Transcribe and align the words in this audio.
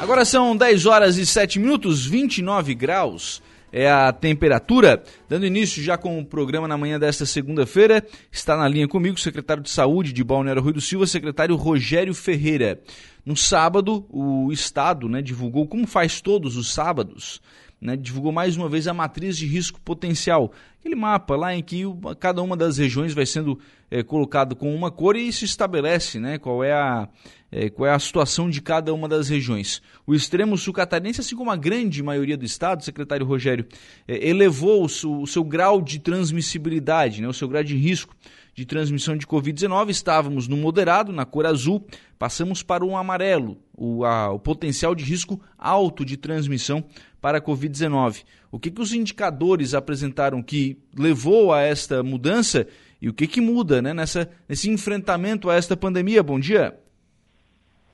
Agora 0.00 0.24
são 0.24 0.56
10 0.56 0.86
horas 0.86 1.16
e 1.16 1.26
7 1.26 1.58
minutos, 1.58 2.06
29 2.06 2.74
graus 2.74 3.42
é 3.72 3.90
a 3.90 4.12
temperatura. 4.12 5.02
Dando 5.28 5.46
início 5.46 5.82
já 5.82 5.96
com 5.96 6.18
o 6.18 6.24
programa 6.24 6.66
na 6.66 6.76
manhã 6.76 6.98
desta 6.98 7.26
segunda-feira, 7.26 8.04
está 8.30 8.56
na 8.56 8.68
linha 8.68 8.88
comigo 8.88 9.16
o 9.16 9.20
secretário 9.20 9.62
de 9.62 9.70
Saúde 9.70 10.12
de 10.12 10.24
Balneário 10.24 10.62
Rui 10.62 10.72
do 10.72 10.80
Silva, 10.80 11.06
secretário 11.06 11.56
Rogério 11.56 12.14
Ferreira. 12.14 12.80
No 13.24 13.36
sábado, 13.36 14.06
o 14.08 14.50
Estado 14.52 15.08
né, 15.08 15.20
divulgou, 15.20 15.66
como 15.66 15.86
faz 15.86 16.20
todos 16.20 16.56
os 16.56 16.72
sábados, 16.72 17.42
né, 17.80 17.96
divulgou 17.96 18.32
mais 18.32 18.56
uma 18.56 18.68
vez 18.68 18.88
a 18.88 18.94
matriz 18.94 19.36
de 19.36 19.46
risco 19.46 19.80
potencial, 19.80 20.50
aquele 20.80 20.94
mapa 20.94 21.36
lá 21.36 21.54
em 21.54 21.62
que 21.62 21.82
cada 22.18 22.42
uma 22.42 22.56
das 22.56 22.78
regiões 22.78 23.12
vai 23.12 23.26
sendo 23.26 23.58
é, 23.90 24.02
colocado 24.02 24.56
com 24.56 24.74
uma 24.74 24.90
cor 24.90 25.14
e 25.14 25.30
se 25.32 25.44
estabelece 25.44 26.18
né, 26.18 26.38
qual, 26.38 26.64
é 26.64 26.72
a, 26.72 27.08
é, 27.50 27.70
qual 27.70 27.88
é 27.88 27.94
a 27.94 27.98
situação 27.98 28.48
de 28.48 28.60
cada 28.60 28.92
uma 28.92 29.08
das 29.08 29.28
regiões. 29.28 29.82
O 30.06 30.14
extremo 30.14 30.56
sul 30.56 30.72
catarinense, 30.72 31.20
assim 31.20 31.34
como 31.34 31.50
a 31.50 31.56
grande 31.56 32.02
maioria 32.02 32.36
do 32.36 32.44
estado, 32.44 32.84
secretário 32.84 33.26
Rogério, 33.26 33.66
é, 34.06 34.28
elevou 34.28 34.84
o 34.84 34.88
seu, 34.88 35.20
o 35.22 35.26
seu, 35.26 35.42
grau 35.42 35.80
de 35.80 35.98
transmissibilidade, 35.98 37.22
né, 37.22 37.28
o 37.28 37.32
seu 37.32 37.48
grau 37.48 37.64
de 37.64 37.76
risco 37.76 38.14
de 38.54 38.66
transmissão 38.66 39.16
de 39.16 39.26
Covid-19. 39.26 39.88
Estávamos 39.90 40.48
no 40.48 40.56
moderado, 40.56 41.12
na 41.12 41.24
cor 41.24 41.46
azul, 41.46 41.86
passamos 42.18 42.62
para 42.62 42.84
o 42.84 42.96
amarelo, 42.96 43.56
o, 43.72 44.04
o 44.04 44.38
potencial 44.38 44.94
de 44.94 45.04
risco 45.04 45.40
alto 45.56 46.04
de 46.04 46.16
transmissão 46.16 46.84
para 47.20 47.38
a 47.38 47.40
Covid-19. 47.40 48.24
O 48.50 48.58
que, 48.58 48.70
que 48.70 48.80
os 48.80 48.92
indicadores 48.92 49.74
apresentaram 49.74 50.42
que 50.42 50.78
levou 50.96 51.52
a 51.52 51.60
esta 51.60 52.02
mudança 52.02 52.66
e 53.00 53.08
o 53.08 53.14
que, 53.14 53.26
que 53.26 53.40
muda 53.40 53.80
né, 53.80 53.94
nessa, 53.94 54.28
nesse 54.48 54.68
enfrentamento 54.68 55.48
a 55.48 55.54
esta 55.54 55.76
pandemia? 55.76 56.22
Bom 56.22 56.40
dia. 56.40 56.76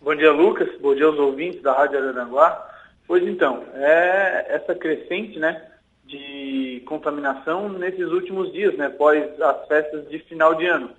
Bom 0.04 0.14
dia, 0.14 0.32
Lucas. 0.32 0.68
Bom 0.82 0.94
dia 0.94 1.06
aos 1.06 1.18
ouvintes 1.18 1.62
da 1.62 1.72
Rádio 1.72 1.96
Araranguá. 1.96 2.68
Pois 3.06 3.26
então, 3.26 3.64
é 3.72 4.44
essa 4.50 4.74
crescente 4.74 5.38
né, 5.38 5.62
de 6.04 6.82
contaminação 6.84 7.70
nesses 7.70 8.08
últimos 8.12 8.52
dias, 8.52 8.76
né, 8.76 8.88
após 8.88 9.40
as 9.40 9.66
festas 9.66 10.06
de 10.10 10.18
final 10.18 10.54
de 10.56 10.66
ano. 10.66 10.90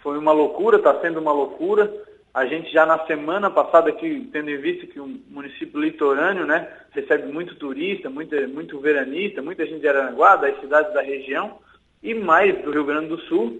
Foi 0.00 0.18
uma 0.18 0.32
loucura, 0.32 0.76
está 0.76 1.00
sendo 1.00 1.20
uma 1.20 1.32
loucura. 1.32 1.90
A 2.34 2.44
gente 2.44 2.70
já 2.70 2.84
na 2.84 2.98
semana 3.06 3.50
passada, 3.50 3.88
aqui, 3.88 4.28
tendo 4.30 4.50
em 4.50 4.58
vista 4.58 4.86
que 4.86 5.00
o 5.00 5.06
município 5.06 5.80
litorâneo 5.80 6.44
né, 6.44 6.68
recebe 6.90 7.32
muito 7.32 7.54
turista, 7.54 8.10
muito, 8.10 8.36
muito 8.50 8.78
veranista, 8.78 9.40
muita 9.40 9.64
gente 9.64 9.80
de 9.80 9.88
Araranguá, 9.88 10.36
das 10.36 10.60
cidades 10.60 10.92
da 10.92 11.00
região 11.00 11.56
e 12.02 12.12
mais 12.12 12.62
do 12.62 12.72
Rio 12.72 12.84
Grande 12.84 13.08
do 13.08 13.20
Sul. 13.22 13.58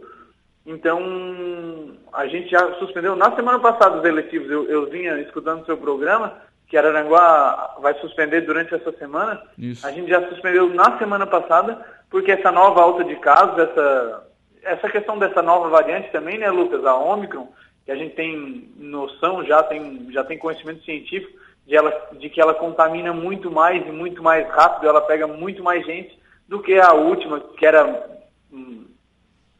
Então, 0.70 1.96
a 2.12 2.28
gente 2.28 2.48
já 2.48 2.74
suspendeu 2.74 3.16
na 3.16 3.34
semana 3.34 3.58
passada 3.58 3.98
os 3.98 4.04
eletivos. 4.04 4.48
Eu, 4.48 4.70
eu 4.70 4.88
vinha 4.88 5.18
escutando 5.20 5.62
o 5.62 5.66
seu 5.66 5.76
programa, 5.76 6.38
que 6.68 6.76
Araranguá 6.76 7.76
vai 7.80 7.92
suspender 7.94 8.42
durante 8.42 8.72
essa 8.72 8.92
semana. 8.92 9.42
Isso. 9.58 9.84
A 9.84 9.90
gente 9.90 10.08
já 10.08 10.28
suspendeu 10.28 10.72
na 10.72 10.96
semana 10.96 11.26
passada, 11.26 11.84
porque 12.08 12.30
essa 12.30 12.52
nova 12.52 12.80
alta 12.82 13.02
de 13.02 13.16
casos, 13.16 13.58
essa, 13.58 14.26
essa 14.62 14.88
questão 14.88 15.18
dessa 15.18 15.42
nova 15.42 15.68
variante 15.68 16.12
também, 16.12 16.38
né, 16.38 16.48
Lucas, 16.50 16.84
a 16.84 16.94
Omicron, 16.94 17.48
que 17.84 17.90
a 17.90 17.96
gente 17.96 18.14
tem 18.14 18.72
noção, 18.78 19.44
já 19.44 19.64
tem, 19.64 20.06
já 20.12 20.22
tem 20.22 20.38
conhecimento 20.38 20.84
científico 20.84 21.36
de, 21.66 21.74
ela, 21.74 21.92
de 22.12 22.30
que 22.30 22.40
ela 22.40 22.54
contamina 22.54 23.12
muito 23.12 23.50
mais 23.50 23.84
e 23.84 23.90
muito 23.90 24.22
mais 24.22 24.48
rápido, 24.48 24.88
ela 24.88 25.00
pega 25.00 25.26
muito 25.26 25.64
mais 25.64 25.84
gente 25.84 26.16
do 26.46 26.62
que 26.62 26.78
a 26.78 26.92
última, 26.92 27.40
que 27.40 27.66
era 27.66 28.08
hum, 28.52 28.79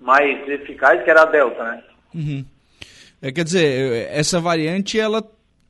mais 0.00 0.48
eficaz, 0.48 1.02
que 1.04 1.10
era 1.10 1.22
a 1.22 1.26
Delta, 1.26 1.62
né? 1.62 1.82
Uhum. 2.14 2.44
É, 3.22 3.30
quer 3.30 3.44
dizer, 3.44 4.08
essa 4.10 4.40
variante, 4.40 4.98
ela 4.98 5.22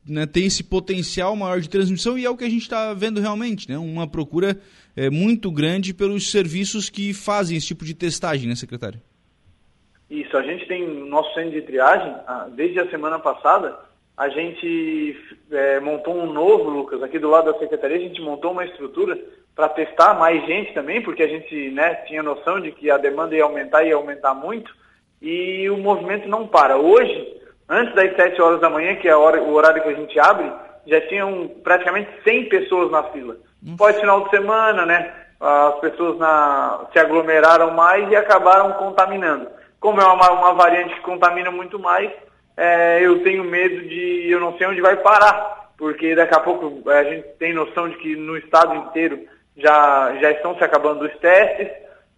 né, 0.07 0.25
tem 0.25 0.45
esse 0.45 0.63
potencial 0.63 1.35
maior 1.35 1.59
de 1.59 1.69
transmissão 1.69 2.17
e 2.17 2.25
é 2.25 2.29
o 2.29 2.37
que 2.37 2.45
a 2.45 2.49
gente 2.49 2.61
está 2.61 2.93
vendo 2.93 3.19
realmente, 3.19 3.69
né? 3.69 3.77
Uma 3.77 4.07
procura 4.07 4.57
é, 4.95 5.09
muito 5.09 5.51
grande 5.51 5.93
pelos 5.93 6.31
serviços 6.31 6.89
que 6.89 7.13
fazem 7.13 7.57
esse 7.57 7.67
tipo 7.67 7.85
de 7.85 7.93
testagem, 7.93 8.47
né, 8.47 8.55
secretário? 8.55 8.99
Isso, 10.09 10.35
a 10.35 10.43
gente 10.43 10.67
tem 10.67 10.83
o 10.83 11.05
nosso 11.05 11.33
centro 11.33 11.51
de 11.51 11.61
triagem, 11.61 12.13
desde 12.55 12.79
a 12.79 12.89
semana 12.89 13.17
passada, 13.17 13.79
a 14.17 14.27
gente 14.29 15.17
é, 15.49 15.79
montou 15.79 16.15
um 16.15 16.31
novo, 16.31 16.69
Lucas, 16.69 17.01
aqui 17.01 17.17
do 17.17 17.29
lado 17.29 17.51
da 17.51 17.59
secretaria, 17.59 17.97
a 17.97 18.01
gente 18.01 18.21
montou 18.21 18.51
uma 18.51 18.65
estrutura 18.65 19.17
para 19.55 19.69
testar 19.69 20.13
mais 20.13 20.45
gente 20.45 20.73
também, 20.73 21.01
porque 21.01 21.23
a 21.23 21.27
gente 21.27 21.69
né, 21.71 21.95
tinha 22.07 22.23
noção 22.23 22.59
de 22.59 22.71
que 22.71 22.89
a 22.89 22.97
demanda 22.97 23.35
ia 23.35 23.43
aumentar 23.43 23.83
e 23.83 23.89
ia 23.89 23.95
aumentar 23.95 24.33
muito, 24.33 24.73
e 25.21 25.69
o 25.69 25.77
movimento 25.77 26.27
não 26.27 26.47
para. 26.47 26.77
Hoje, 26.77 27.41
antes 27.69 27.93
das 27.93 28.15
7 28.15 28.41
horas 28.41 28.61
da 28.61 28.69
manhã, 28.69 28.95
que 28.95 29.07
é 29.07 29.15
hora, 29.15 29.41
o 29.41 29.53
horário 29.53 29.83
que 29.83 29.89
a 29.89 29.93
gente 29.93 30.19
abre, 30.19 30.51
já 30.85 30.99
tinham 31.07 31.47
praticamente 31.63 32.09
100 32.23 32.49
pessoas 32.49 32.91
na 32.91 33.03
fila. 33.03 33.37
Pós 33.77 33.99
final 33.99 34.23
de 34.23 34.31
semana, 34.31 34.85
né? 34.85 35.13
As 35.39 35.79
pessoas 35.79 36.17
na, 36.17 36.87
se 36.91 36.99
aglomeraram 36.99 37.71
mais 37.71 38.09
e 38.09 38.15
acabaram 38.15 38.73
contaminando. 38.73 39.47
Como 39.79 40.01
é 40.01 40.05
uma, 40.05 40.31
uma 40.31 40.53
variante 40.53 40.95
que 40.95 41.01
contamina 41.01 41.51
muito 41.51 41.79
mais, 41.79 42.11
é, 42.57 42.99
eu 43.01 43.23
tenho 43.23 43.43
medo 43.43 43.81
de, 43.87 44.29
eu 44.29 44.39
não 44.39 44.57
sei 44.57 44.67
onde 44.67 44.81
vai 44.81 44.95
parar, 44.97 45.71
porque 45.77 46.13
daqui 46.15 46.35
a 46.35 46.39
pouco 46.39 46.87
a 46.89 47.03
gente 47.03 47.27
tem 47.39 47.53
noção 47.53 47.89
de 47.89 47.97
que 47.97 48.15
no 48.15 48.37
estado 48.37 48.75
inteiro 48.75 49.19
já, 49.57 50.17
já 50.21 50.31
estão 50.31 50.57
se 50.57 50.63
acabando 50.63 51.05
os 51.05 51.13
testes, 51.17 51.67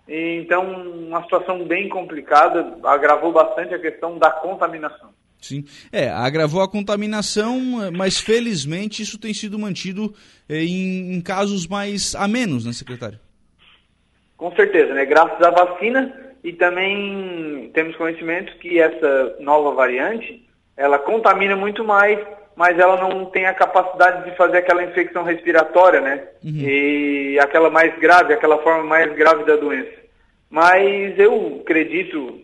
e, 0.07 0.41
então 0.43 0.63
uma 1.07 1.23
situação 1.23 1.63
bem 1.65 1.89
complicada, 1.89 2.77
agravou 2.83 3.31
bastante 3.31 3.73
a 3.73 3.79
questão 3.79 4.17
da 4.17 4.31
contaminação. 4.31 5.09
Sim, 5.41 5.65
é, 5.91 6.09
agravou 6.09 6.61
a 6.61 6.69
contaminação, 6.69 7.59
mas 7.93 8.17
felizmente 8.17 9.01
isso 9.01 9.19
tem 9.19 9.33
sido 9.33 9.59
mantido 9.59 10.13
é, 10.47 10.63
em, 10.63 11.13
em 11.13 11.21
casos 11.21 11.67
mais 11.67 12.15
a 12.15 12.27
menos, 12.29 12.65
né, 12.65 12.71
secretário? 12.71 13.19
Com 14.37 14.55
certeza, 14.55 14.93
né? 14.93 15.05
Graças 15.05 15.41
à 15.41 15.51
vacina, 15.51 16.13
e 16.43 16.51
também 16.51 17.71
temos 17.73 17.95
conhecimento 17.95 18.57
que 18.57 18.79
essa 18.79 19.35
nova 19.39 19.73
variante, 19.73 20.45
ela 20.75 20.99
contamina 20.99 21.55
muito 21.55 21.83
mais, 21.85 22.19
mas 22.55 22.77
ela 22.77 22.97
não 22.97 23.25
tem 23.25 23.45
a 23.45 23.53
capacidade 23.53 24.29
de 24.29 24.37
fazer 24.37 24.57
aquela 24.59 24.83
infecção 24.83 25.23
respiratória, 25.23 26.01
né? 26.01 26.27
Uhum. 26.43 26.61
E 26.61 27.39
aquela 27.39 27.69
mais 27.69 27.97
grave, 27.97 28.33
aquela 28.33 28.59
forma 28.59 28.83
mais 28.83 29.11
grave 29.15 29.43
da 29.43 29.55
doença. 29.55 30.03
Mas 30.49 31.17
eu 31.17 31.61
acredito 31.61 32.41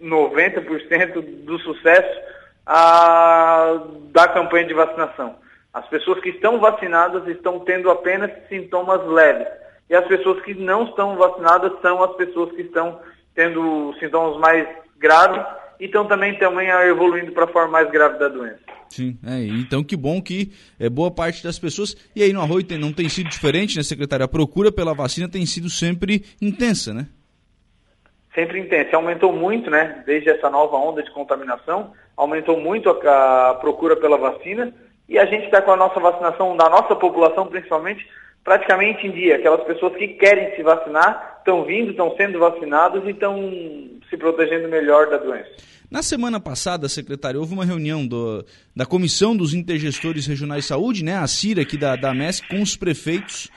90% 0.00 1.44
do 1.44 1.58
sucesso 1.58 2.20
a, 2.64 3.82
da 4.12 4.28
campanha 4.28 4.66
de 4.66 4.74
vacinação. 4.74 5.36
As 5.74 5.86
pessoas 5.88 6.20
que 6.20 6.28
estão 6.28 6.60
vacinadas 6.60 7.26
estão 7.26 7.58
tendo 7.60 7.90
apenas 7.90 8.30
sintomas 8.48 9.04
leves. 9.06 9.48
E 9.90 9.94
as 9.94 10.06
pessoas 10.06 10.40
que 10.42 10.54
não 10.54 10.84
estão 10.84 11.16
vacinadas 11.16 11.72
são 11.80 12.02
as 12.02 12.14
pessoas 12.14 12.52
que 12.52 12.62
estão 12.62 13.00
tendo 13.34 13.94
sintomas 13.98 14.38
mais 14.38 14.68
graves 14.98 15.44
e 15.82 15.86
estão 15.86 16.06
também, 16.06 16.38
também 16.38 16.68
evoluindo 16.68 17.32
para 17.32 17.42
a 17.42 17.48
forma 17.48 17.72
mais 17.72 17.90
grave 17.90 18.16
da 18.16 18.28
doença. 18.28 18.60
Sim, 18.88 19.18
é, 19.26 19.40
então 19.40 19.82
que 19.82 19.96
bom 19.96 20.22
que 20.22 20.52
é, 20.78 20.88
boa 20.88 21.10
parte 21.10 21.42
das 21.42 21.58
pessoas. 21.58 21.96
E 22.14 22.22
aí 22.22 22.32
no 22.32 22.40
Arroio 22.40 22.62
tem, 22.62 22.78
não 22.78 22.92
tem 22.92 23.08
sido 23.08 23.28
diferente, 23.28 23.76
né, 23.76 23.82
secretário? 23.82 24.24
A 24.24 24.28
procura 24.28 24.70
pela 24.70 24.94
vacina 24.94 25.28
tem 25.28 25.44
sido 25.44 25.68
sempre 25.68 26.22
intensa, 26.40 26.94
né? 26.94 27.08
Sempre 28.32 28.60
intensa. 28.60 28.94
Aumentou 28.94 29.32
muito, 29.32 29.68
né? 29.70 30.04
Desde 30.06 30.30
essa 30.30 30.48
nova 30.48 30.76
onda 30.76 31.02
de 31.02 31.10
contaminação, 31.10 31.92
aumentou 32.16 32.60
muito 32.60 32.88
a, 32.88 33.50
a 33.50 33.54
procura 33.54 33.96
pela 33.96 34.16
vacina. 34.16 34.72
E 35.08 35.18
a 35.18 35.26
gente 35.26 35.46
está 35.46 35.60
com 35.60 35.72
a 35.72 35.76
nossa 35.76 35.98
vacinação, 35.98 36.56
da 36.56 36.68
nossa 36.70 36.94
população 36.94 37.48
principalmente, 37.48 38.06
praticamente 38.44 39.04
em 39.04 39.10
dia. 39.10 39.34
Aquelas 39.34 39.64
pessoas 39.64 39.96
que 39.96 40.06
querem 40.06 40.54
se 40.54 40.62
vacinar 40.62 41.38
estão 41.40 41.64
vindo, 41.64 41.90
estão 41.90 42.14
sendo 42.16 42.38
vacinados 42.38 43.04
e 43.04 43.10
estão 43.10 44.00
se 44.12 44.16
protegendo 44.18 44.68
melhor 44.68 45.08
da 45.08 45.16
doença. 45.16 45.48
Na 45.90 46.02
semana 46.02 46.38
passada, 46.38 46.88
secretário, 46.88 47.40
houve 47.40 47.54
uma 47.54 47.64
reunião 47.64 48.06
do, 48.06 48.44
da 48.76 48.84
Comissão 48.84 49.34
dos 49.34 49.54
Intergestores 49.54 50.26
Regionais 50.26 50.64
de 50.64 50.68
Saúde, 50.68 51.02
né, 51.02 51.16
a 51.16 51.26
CIRA 51.26 51.62
aqui 51.62 51.78
da, 51.78 51.96
da 51.96 52.14
MESC, 52.14 52.46
com 52.48 52.60
os 52.60 52.76
prefeitos. 52.76 53.48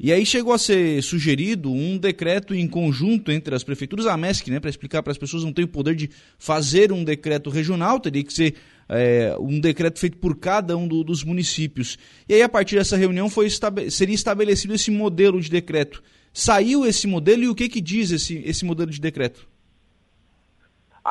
E 0.00 0.12
aí 0.12 0.24
chegou 0.24 0.52
a 0.52 0.58
ser 0.58 1.02
sugerido 1.02 1.72
um 1.72 1.98
decreto 1.98 2.54
em 2.54 2.68
conjunto 2.68 3.32
entre 3.32 3.54
as 3.54 3.64
prefeituras, 3.64 4.06
a 4.06 4.16
MESC, 4.16 4.50
né, 4.50 4.60
para 4.60 4.70
explicar 4.70 5.02
para 5.02 5.10
as 5.10 5.18
pessoas, 5.18 5.44
não 5.44 5.52
tem 5.52 5.64
o 5.64 5.68
poder 5.68 5.94
de 5.94 6.08
fazer 6.38 6.90
um 6.92 7.04
decreto 7.04 7.50
regional, 7.50 8.00
teria 8.00 8.24
que 8.24 8.32
ser 8.32 8.54
é, 8.88 9.36
um 9.38 9.60
decreto 9.60 9.98
feito 9.98 10.16
por 10.16 10.36
cada 10.36 10.76
um 10.76 10.88
do, 10.88 11.04
dos 11.04 11.22
municípios. 11.22 11.98
E 12.28 12.34
aí, 12.34 12.42
a 12.42 12.48
partir 12.48 12.76
dessa 12.76 12.96
reunião, 12.96 13.28
foi 13.28 13.48
seria 13.90 14.14
estabelecido 14.14 14.74
esse 14.74 14.90
modelo 14.90 15.40
de 15.40 15.50
decreto. 15.50 16.02
Saiu 16.32 16.86
esse 16.86 17.06
modelo 17.06 17.44
e 17.44 17.48
o 17.48 17.54
que, 17.54 17.68
que 17.68 17.80
diz 17.80 18.10
esse, 18.10 18.42
esse 18.44 18.64
modelo 18.64 18.90
de 18.90 19.00
decreto? 19.00 19.46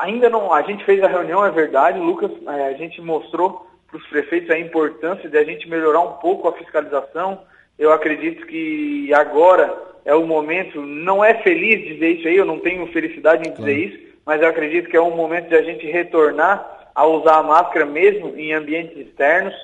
Ainda 0.02 0.28
não. 0.28 0.52
A 0.52 0.62
gente 0.62 0.84
fez 0.84 1.02
a 1.02 1.08
reunião, 1.08 1.44
é 1.44 1.50
verdade, 1.50 1.98
Lucas. 1.98 2.30
É, 2.46 2.66
a 2.66 2.74
gente 2.74 3.00
mostrou 3.00 3.66
para 3.86 3.96
os 3.96 4.06
prefeitos 4.06 4.50
a 4.50 4.58
importância 4.58 5.28
de 5.28 5.38
a 5.38 5.44
gente 5.44 5.68
melhorar 5.68 6.00
um 6.00 6.12
pouco 6.14 6.48
a 6.48 6.52
fiscalização. 6.52 7.40
Eu 7.78 7.92
acredito 7.92 8.46
que 8.46 9.12
agora 9.14 9.74
é 10.04 10.14
o 10.14 10.26
momento, 10.26 10.80
não 10.80 11.24
é 11.24 11.34
feliz 11.42 11.86
dizer 11.86 12.08
isso 12.08 12.28
aí, 12.28 12.36
eu 12.36 12.44
não 12.44 12.58
tenho 12.58 12.86
felicidade 12.88 13.48
em 13.48 13.52
dizer 13.52 13.74
claro. 13.74 13.80
isso, 13.80 13.98
mas 14.24 14.42
eu 14.42 14.48
acredito 14.48 14.88
que 14.88 14.96
é 14.96 15.00
um 15.00 15.14
momento 15.14 15.48
de 15.48 15.54
a 15.54 15.62
gente 15.62 15.86
retornar 15.86 16.90
a 16.94 17.06
usar 17.06 17.36
a 17.36 17.42
máscara 17.42 17.86
mesmo 17.86 18.36
em 18.36 18.52
ambientes 18.52 18.96
externos. 18.96 19.54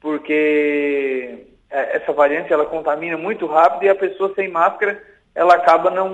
porque 0.00 1.46
é, 1.70 1.96
essa 1.96 2.12
variante 2.12 2.52
ela 2.52 2.66
contamina 2.66 3.16
muito 3.16 3.46
rápido 3.46 3.84
e 3.84 3.88
a 3.88 3.94
pessoa 3.94 4.32
sem 4.34 4.48
máscara 4.48 5.00
ela 5.34 5.54
acaba 5.54 5.90
não, 5.90 6.08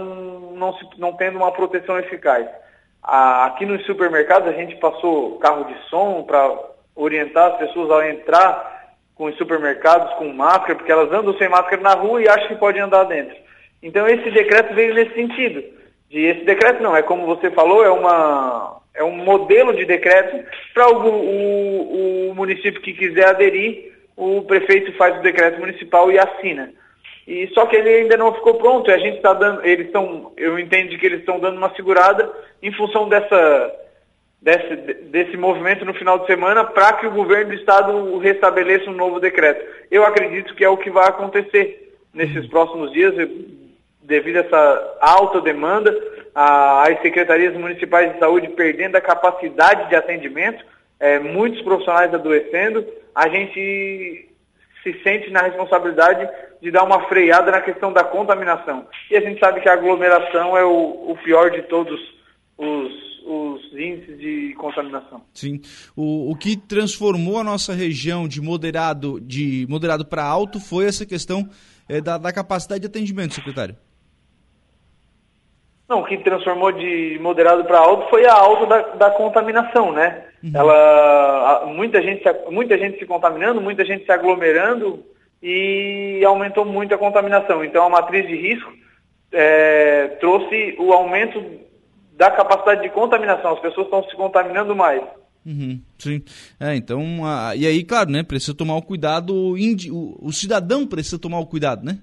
não, 0.55 0.75
se, 0.75 0.84
não 0.99 1.12
tendo 1.14 1.38
uma 1.38 1.52
proteção 1.52 1.99
eficaz. 1.99 2.46
Aqui 3.03 3.65
nos 3.67 3.85
supermercados 3.87 4.49
a 4.49 4.53
gente 4.53 4.77
passou 4.77 5.39
carro 5.39 5.65
de 5.65 5.75
som 5.89 6.23
para 6.23 6.53
orientar 6.95 7.53
as 7.53 7.59
pessoas 7.59 7.91
a 7.91 8.09
entrar 8.09 8.77
com 9.15 9.25
os 9.27 9.37
supermercados 9.37 10.13
com 10.15 10.33
máscara, 10.33 10.75
porque 10.75 10.93
elas 10.93 11.11
andam 11.13 11.37
sem 11.39 11.49
máscara 11.49 11.81
na 11.81 11.95
rua 11.95 12.23
e 12.23 12.29
acham 12.29 12.49
que 12.49 12.57
podem 12.57 12.83
andar 12.83 13.05
dentro. 13.05 13.37
Então 13.83 14.07
esse 14.07 14.31
decreto 14.31 14.75
veio 14.75 14.95
nesse 14.95 15.15
sentido. 15.15 15.63
De 16.11 16.21
esse 16.21 16.45
decreto 16.45 16.83
não, 16.83 16.95
é 16.97 17.03
como 17.03 17.27
você 17.27 17.51
falou, 17.51 17.85
é 17.85 17.91
uma 17.91 18.81
é 18.95 19.05
um 19.05 19.13
modelo 19.13 19.75
de 19.75 19.85
decreto 19.85 20.45
para 20.73 20.89
o, 20.89 21.07
o, 21.07 22.31
o 22.31 22.35
município 22.35 22.81
que 22.81 22.95
quiser 22.95 23.29
aderir, 23.29 23.93
o 24.17 24.43
prefeito 24.43 24.97
faz 24.97 25.19
o 25.19 25.23
decreto 25.23 25.61
municipal 25.61 26.11
e 26.11 26.19
assina. 26.19 26.73
E 27.26 27.49
só 27.49 27.67
que 27.67 27.76
ele 27.76 27.88
ainda 27.88 28.17
não 28.17 28.32
ficou 28.32 28.55
pronto. 28.55 28.90
E 28.90 28.94
a 28.94 28.99
gente 28.99 29.17
está 29.17 29.32
dando, 29.32 29.64
eles 29.64 29.87
estão, 29.87 30.32
eu 30.37 30.58
entendo 30.58 30.96
que 30.96 31.06
eles 31.06 31.20
estão 31.20 31.40
dando 31.40 31.58
uma 31.58 31.75
segurada 31.75 32.31
em 32.62 32.73
função 32.73 33.08
dessa 33.08 33.75
desse, 34.40 34.76
desse 35.11 35.37
movimento 35.37 35.84
no 35.84 35.94
final 35.94 36.20
de 36.20 36.26
semana 36.26 36.64
para 36.64 36.93
que 36.94 37.06
o 37.06 37.11
governo 37.11 37.50
do 37.50 37.58
estado 37.58 38.19
restabeleça 38.19 38.88
um 38.88 38.94
novo 38.94 39.19
decreto. 39.19 39.64
Eu 39.90 40.05
acredito 40.05 40.55
que 40.55 40.64
é 40.64 40.69
o 40.69 40.76
que 40.76 40.90
vai 40.90 41.08
acontecer 41.08 41.94
nesses 42.14 42.46
próximos 42.46 42.93
dias, 42.93 43.14
devido 44.02 44.37
a 44.37 44.40
essa 44.40 44.96
alta 45.00 45.40
demanda, 45.40 45.93
as 46.34 47.00
secretarias 47.02 47.55
municipais 47.55 48.12
de 48.12 48.19
saúde 48.19 48.49
perdendo 48.49 48.96
a 48.96 49.00
capacidade 49.00 49.88
de 49.88 49.96
atendimento, 49.96 50.64
é, 51.00 51.19
muitos 51.19 51.61
profissionais 51.62 52.14
adoecendo, 52.14 52.87
a 53.14 53.28
gente 53.28 54.28
se 54.87 55.03
sente 55.03 55.31
na 55.31 55.43
responsabilidade 55.43 56.29
de 56.62 56.71
dar 56.71 56.85
uma 56.85 57.09
freada 57.09 57.50
na 57.50 57.61
questão 57.61 57.93
da 57.93 58.05
contaminação. 58.05 58.87
E 59.11 59.17
a 59.17 59.21
gente 59.21 59.41
sabe 59.41 59.61
que 59.61 59.69
a 59.69 59.73
aglomeração 59.73 60.56
é 60.56 60.65
o, 60.65 61.11
o 61.11 61.17
pior 61.25 61.50
de 61.50 61.62
todos 61.62 61.99
os, 62.56 62.93
os 63.27 63.73
índices 63.73 64.17
de 64.17 64.55
contaminação. 64.56 65.23
Sim. 65.35 65.61
O, 65.97 66.31
o 66.31 66.37
que 66.37 66.56
transformou 66.56 67.38
a 67.38 67.44
nossa 67.44 67.75
região 67.75 68.29
de 68.29 68.41
moderado 68.41 69.21
de 69.21 69.67
moderado 69.69 70.06
para 70.06 70.23
alto 70.23 70.61
foi 70.61 70.87
essa 70.87 71.05
questão 71.05 71.49
é, 71.88 72.00
da, 72.00 72.17
da 72.17 72.33
capacidade 72.33 72.81
de 72.81 72.87
atendimento, 72.87 73.35
secretário. 73.35 73.77
Não, 75.88 76.00
o 76.00 76.05
que 76.05 76.17
transformou 76.19 76.73
de 76.73 77.19
moderado 77.21 77.65
para 77.65 77.79
alto 77.79 78.11
foi 78.11 78.27
a 78.27 78.35
alta 78.35 78.67
da, 78.67 78.83
da 78.94 79.11
contaminação, 79.11 79.93
né? 79.93 80.25
Uhum. 80.43 80.50
Ela, 80.53 81.67
muita 81.67 82.03
gente, 82.03 82.23
muita 82.50 82.77
gente 82.77 82.99
se 82.99 83.06
contaminando, 83.06 83.61
muita 83.61 83.85
gente 83.85 84.05
se 84.05 84.11
aglomerando 84.11 85.05
e 85.43 86.23
aumentou 86.27 86.65
muito 86.65 86.94
a 86.94 86.99
contaminação. 86.99 87.65
Então 87.65 87.85
a 87.85 87.88
matriz 87.88 88.27
de 88.27 88.35
risco 88.35 88.73
é, 89.31 90.09
trouxe 90.21 90.77
o 90.79 90.93
aumento 90.93 91.43
da 92.17 92.31
capacidade 92.31 92.83
de 92.83 92.91
contaminação. 92.91 93.53
As 93.53 93.61
pessoas 93.61 93.87
estão 93.87 94.03
se 94.05 94.17
contaminando 94.17 94.75
mais. 94.75 95.03
Uhum, 95.44 95.81
sim. 95.97 96.23
É, 96.59 96.75
então, 96.75 97.00
e 97.56 97.65
aí, 97.65 97.85
claro, 97.85 98.11
né? 98.11 98.25
Precisa 98.25 98.53
tomar 98.53 98.77
o 98.77 98.83
cuidado, 98.83 99.33
o, 99.33 100.19
o 100.21 100.33
cidadão 100.33 100.85
precisa 100.85 101.21
tomar 101.21 101.38
o 101.38 101.47
cuidado, 101.47 101.85
né? 101.85 101.99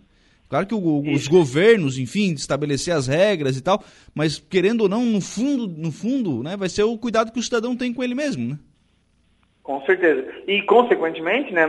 Claro 0.54 0.68
que 0.68 0.76
o, 0.76 1.02
os 1.12 1.28
governos, 1.28 1.98
enfim, 1.98 2.32
estabelecer 2.34 2.94
as 2.94 3.08
regras 3.08 3.58
e 3.58 3.64
tal, 3.64 3.84
mas 4.14 4.38
querendo 4.38 4.82
ou 4.82 4.88
não, 4.88 5.04
no 5.04 5.20
fundo, 5.20 5.68
no 5.68 5.92
fundo, 5.92 6.44
né, 6.44 6.56
vai 6.56 6.70
ser 6.70 6.84
o 6.84 6.96
cuidado 6.96 7.32
que 7.32 7.40
o 7.40 7.42
cidadão 7.42 7.76
tem 7.76 7.92
com 7.92 8.04
ele 8.04 8.14
mesmo, 8.14 8.50
né? 8.50 8.60
Com 9.64 9.84
certeza. 9.84 10.24
E, 10.48 10.62
consequentemente, 10.62 11.52
né, 11.52 11.66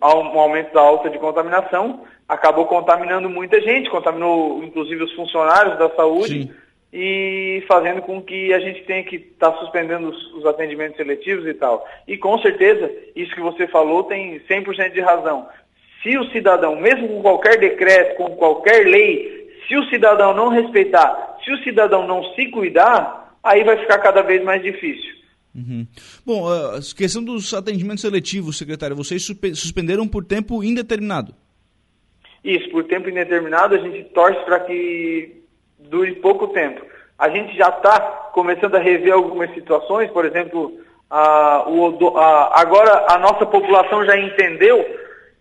o 0.00 0.38
aumento 0.38 0.72
da 0.72 0.80
alta 0.80 1.10
de 1.10 1.18
contaminação 1.18 2.04
acabou 2.26 2.64
contaminando 2.64 3.28
muita 3.28 3.60
gente, 3.60 3.90
contaminou 3.90 4.64
inclusive 4.64 5.02
os 5.02 5.12
funcionários 5.12 5.78
da 5.78 5.90
saúde 5.90 6.44
Sim. 6.44 6.50
e 6.90 7.62
fazendo 7.68 8.00
com 8.00 8.22
que 8.22 8.54
a 8.54 8.60
gente 8.60 8.82
tenha 8.84 9.04
que 9.04 9.16
estar 9.16 9.50
tá 9.50 9.58
suspendendo 9.58 10.08
os, 10.08 10.32
os, 10.36 10.46
atendimentos 10.46 10.96
seletivos 10.96 11.46
e 11.46 11.52
tal. 11.52 11.86
E, 12.08 12.16
com 12.16 12.38
certeza, 12.38 12.90
isso 13.14 13.34
que 13.34 13.42
você 13.42 13.68
falou 13.68 14.04
tem 14.04 14.40
100% 14.48 14.94
de 14.94 15.00
razão. 15.02 15.46
Se 16.02 16.16
o 16.18 16.30
cidadão, 16.30 16.76
mesmo 16.76 17.08
com 17.08 17.22
qualquer 17.22 17.58
decreto, 17.58 18.16
com 18.16 18.36
qualquer 18.36 18.86
lei, 18.86 19.42
se 19.68 19.76
o 19.76 19.88
cidadão 19.88 20.34
não 20.34 20.48
respeitar, 20.48 21.38
se 21.44 21.52
o 21.52 21.62
cidadão 21.62 22.06
não 22.06 22.24
se 22.34 22.46
cuidar, 22.46 23.36
aí 23.42 23.62
vai 23.64 23.76
ficar 23.78 23.98
cada 23.98 24.22
vez 24.22 24.42
mais 24.42 24.62
difícil. 24.62 25.12
Uhum. 25.54 25.86
Bom, 26.24 26.48
a 26.48 26.80
questão 26.96 27.22
dos 27.22 27.52
atendimentos 27.52 28.00
seletivos, 28.00 28.56
secretário, 28.56 28.96
vocês 28.96 29.24
suspenderam 29.54 30.08
por 30.08 30.24
tempo 30.24 30.64
indeterminado? 30.64 31.34
Isso, 32.42 32.68
por 32.70 32.84
tempo 32.84 33.08
indeterminado, 33.08 33.74
a 33.74 33.78
gente 33.78 34.04
torce 34.10 34.42
para 34.44 34.60
que 34.60 35.42
dure 35.78 36.16
pouco 36.16 36.48
tempo. 36.48 36.84
A 37.18 37.28
gente 37.28 37.56
já 37.56 37.68
está 37.68 38.00
começando 38.32 38.74
a 38.74 38.80
rever 38.80 39.12
algumas 39.12 39.52
situações, 39.54 40.10
por 40.10 40.24
exemplo, 40.24 40.80
a, 41.08 41.68
o, 41.68 42.16
a, 42.16 42.60
agora 42.60 43.06
a 43.10 43.18
nossa 43.18 43.46
população 43.46 44.04
já 44.04 44.18
entendeu 44.18 44.84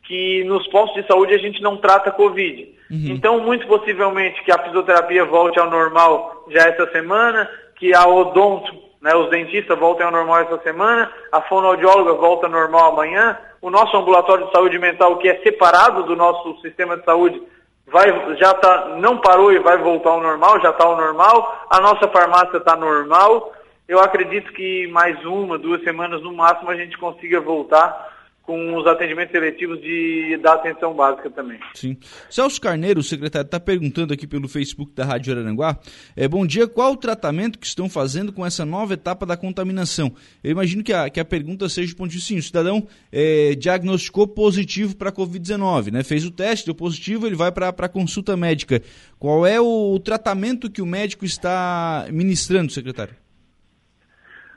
que 0.04 0.44
nos 0.46 0.68
postos 0.68 1.02
de 1.02 1.08
saúde 1.08 1.34
a 1.34 1.38
gente 1.38 1.62
não 1.62 1.78
trata 1.78 2.12
Covid. 2.12 2.76
Uhum. 2.90 3.06
Então, 3.10 3.40
muito 3.40 3.66
possivelmente 3.68 4.44
que 4.44 4.52
a 4.52 4.60
fisioterapia 4.60 5.24
volte 5.26 5.60
ao 5.60 5.70
normal 5.70 6.46
já 6.50 6.68
essa 6.68 6.92
semana, 6.92 7.50
que 7.78 7.94
a 7.94 8.06
odonto, 8.06 8.74
né, 9.02 9.16
os 9.16 9.30
dentistas 9.30 9.80
voltem 9.80 10.06
ao 10.06 10.12
normal 10.12 10.42
essa 10.42 10.60
semana, 10.60 11.10
a 11.32 11.42
fonoaudióloga 11.42 12.14
volta 12.14 12.48
ao 12.48 12.52
normal 12.52 12.92
amanhã, 12.92 13.38
o 13.62 13.70
nosso 13.70 13.96
ambulatório 13.96 14.48
de 14.48 14.52
saúde 14.52 14.78
mental, 14.78 15.18
que 15.18 15.30
é 15.30 15.42
separado 15.42 16.04
do 16.04 16.16
nosso 16.16 16.60
sistema 16.62 16.98
de 16.98 17.06
saúde, 17.06 17.42
vai, 17.88 18.36
já 18.38 18.54
tá, 18.56 18.98
não 18.98 19.18
parou 19.18 19.54
e 19.54 19.60
vai 19.60 19.78
voltar 19.78 20.10
ao 20.10 20.22
normal, 20.22 20.60
já 20.62 20.72
está 20.72 20.84
ao 20.84 20.98
normal, 20.98 21.68
a 21.70 21.80
nossa 21.80 22.08
farmácia 22.08 22.58
está 22.58 22.76
normal. 22.76 23.54
Eu 23.88 24.00
acredito 24.00 24.52
que 24.54 24.88
mais 24.88 25.24
uma, 25.26 25.58
duas 25.58 25.84
semanas 25.84 26.22
no 26.22 26.34
máximo 26.34 26.72
a 26.72 26.76
gente 26.76 26.98
consiga 26.98 27.40
voltar 27.40 28.11
com 28.52 28.76
os 28.76 28.86
atendimentos 28.86 29.32
seletivos 29.32 29.82
de, 29.82 30.38
da 30.44 30.56
atenção 30.56 30.94
básica 30.94 31.30
também. 31.30 31.58
Sim. 31.74 31.96
Celso 32.30 32.60
Carneiro, 32.60 33.00
o 33.00 33.04
secretário, 33.04 33.46
está 33.46 33.62
perguntando 33.62 34.14
aqui 34.14 34.28
pelo 34.28 34.50
Facebook 34.50 34.92
da 34.94 35.06
Rádio 35.06 35.32
Araranguá. 35.32 35.80
É, 36.18 36.28
bom 36.28 36.46
dia, 36.46 36.68
qual 36.68 36.92
o 36.92 36.98
tratamento 36.98 37.58
que 37.58 37.66
estão 37.66 37.90
fazendo 37.90 38.34
com 38.34 38.46
essa 38.46 38.66
nova 38.66 38.94
etapa 38.94 39.26
da 39.26 39.38
contaminação? 39.38 40.14
Eu 40.44 40.52
imagino 40.52 40.84
que 40.84 40.92
a, 40.92 41.10
que 41.10 41.22
a 41.22 41.24
pergunta 41.24 41.70
seja 41.70 41.96
ponto 41.96 42.12
de 42.12 42.20
sim, 42.20 42.40
o 42.40 42.44
cidadão 42.44 42.86
é, 43.10 43.56
diagnosticou 43.56 44.28
positivo 44.28 44.98
para 44.98 45.08
a 45.08 45.14
Covid-19, 45.14 45.90
né? 45.90 46.04
Fez 46.04 46.26
o 46.26 46.32
teste, 46.32 46.66
deu 46.66 46.76
positivo, 46.76 47.26
ele 47.26 47.38
vai 47.38 47.54
para 47.54 47.70
a 47.70 47.90
consulta 47.90 48.36
médica. 48.36 48.82
Qual 49.18 49.48
é 49.48 49.62
o, 49.62 49.94
o 49.94 50.00
tratamento 50.00 50.70
que 50.70 50.82
o 50.82 50.86
médico 50.86 51.24
está 51.24 52.06
ministrando, 52.12 52.70
secretário? 52.70 53.16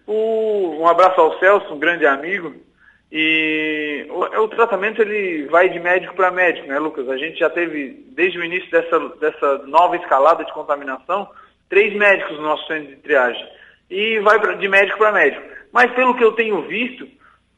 O, 0.05 0.81
um 0.81 0.89
abraço 0.89 1.21
ao 1.21 1.39
Celso, 1.39 1.73
um 1.73 1.79
grande 1.79 2.05
amigo. 2.05 2.65
E 3.13 4.07
o, 4.11 4.43
o, 4.43 4.49
tratamento 4.49 5.01
ele 5.01 5.47
vai 5.47 5.69
de 5.69 5.79
médico 5.79 6.15
para 6.15 6.31
médico, 6.31 6.67
né, 6.67 6.79
Lucas? 6.79 7.09
A 7.09 7.17
gente 7.17 7.39
já 7.39 7.49
teve, 7.49 8.05
desde 8.09 8.39
o 8.39 8.45
início 8.45 8.71
dessa, 8.71 8.99
dessa 9.21 9.59
nova 9.67 9.97
escalada 9.97 10.45
de 10.45 10.53
contaminação, 10.53 11.29
três 11.69 11.95
médicos 11.95 12.37
no 12.37 12.43
nosso 12.43 12.67
centro 12.67 12.89
de 12.89 12.97
triagem. 12.97 13.47
E 13.91 14.19
vai 14.21 14.41
pra, 14.41 14.55
de 14.55 14.69
médico 14.69 14.99
para 14.99 15.13
médico. 15.13 15.47
Mas 15.73 15.93
pelo 15.93 16.17
que 16.17 16.25
eu 16.25 16.33
tenho 16.33 16.63
visto, 16.63 17.07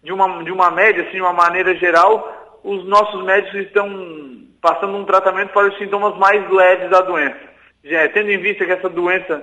de 0.02 0.12
uma, 0.12 0.42
de 0.44 0.52
uma 0.52 0.70
média, 0.70 1.02
assim, 1.02 1.16
de 1.16 1.20
uma 1.20 1.32
maneira 1.32 1.74
geral, 1.76 2.60
os 2.62 2.84
nossos 2.84 3.24
médicos 3.24 3.60
estão 3.60 4.46
passando 4.60 4.96
um 4.96 5.04
tratamento 5.04 5.52
para 5.52 5.68
os 5.68 5.78
sintomas 5.78 6.16
mais 6.16 6.48
leves 6.50 6.90
da 6.90 7.00
doença. 7.00 7.40
Já, 7.84 8.08
tendo 8.08 8.30
em 8.30 8.38
vista 8.38 8.64
que 8.64 8.72
essa 8.72 8.88
doença 8.88 9.42